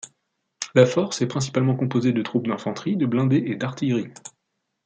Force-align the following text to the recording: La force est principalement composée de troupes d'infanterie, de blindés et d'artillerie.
La 0.73 0.87
force 0.87 1.21
est 1.21 1.27
principalement 1.27 1.75
composée 1.75 2.11
de 2.11 2.23
troupes 2.23 2.47
d'infanterie, 2.47 2.97
de 2.97 3.05
blindés 3.05 3.43
et 3.45 3.55
d'artillerie. 3.55 4.11